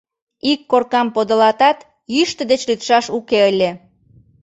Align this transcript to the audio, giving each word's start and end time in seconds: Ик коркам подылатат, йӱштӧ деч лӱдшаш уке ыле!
Ик 0.51 0.61
коркам 0.71 1.07
подылатат, 1.15 1.77
йӱштӧ 2.15 2.43
деч 2.51 2.61
лӱдшаш 2.69 3.05
уке 3.17 3.39
ыле! 3.51 3.71